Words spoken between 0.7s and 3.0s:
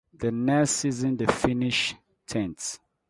season, they finished tenth.